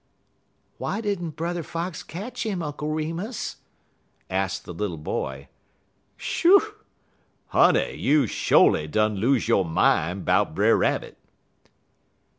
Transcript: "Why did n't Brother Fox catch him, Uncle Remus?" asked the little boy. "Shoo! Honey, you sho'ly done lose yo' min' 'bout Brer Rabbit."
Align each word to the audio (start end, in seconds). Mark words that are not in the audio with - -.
"Why 0.79 0.99
did 0.99 1.21
n't 1.21 1.35
Brother 1.35 1.61
Fox 1.61 2.01
catch 2.01 2.43
him, 2.43 2.63
Uncle 2.63 2.89
Remus?" 2.89 3.57
asked 4.31 4.65
the 4.65 4.73
little 4.73 4.97
boy. 4.97 5.47
"Shoo! 6.17 6.59
Honey, 7.49 7.93
you 7.93 8.25
sho'ly 8.25 8.87
done 8.87 9.17
lose 9.17 9.47
yo' 9.47 9.63
min' 9.63 10.23
'bout 10.23 10.55
Brer 10.55 10.75
Rabbit." 10.75 11.19